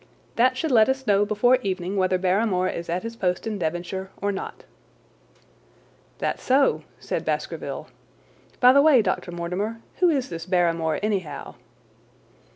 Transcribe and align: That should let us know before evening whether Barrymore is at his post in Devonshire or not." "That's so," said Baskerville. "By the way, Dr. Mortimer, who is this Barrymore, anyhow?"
That 0.35 0.57
should 0.57 0.71
let 0.71 0.89
us 0.89 1.05
know 1.05 1.25
before 1.25 1.57
evening 1.57 1.95
whether 1.95 2.17
Barrymore 2.17 2.67
is 2.67 2.89
at 2.89 3.03
his 3.03 3.15
post 3.15 3.45
in 3.45 3.59
Devonshire 3.59 4.09
or 4.19 4.31
not." 4.31 4.63
"That's 6.17 6.41
so," 6.41 6.81
said 6.99 7.23
Baskerville. 7.23 7.85
"By 8.59 8.73
the 8.73 8.81
way, 8.81 9.03
Dr. 9.03 9.31
Mortimer, 9.31 9.79
who 9.97 10.09
is 10.09 10.29
this 10.29 10.47
Barrymore, 10.47 10.99
anyhow?" 11.03 11.53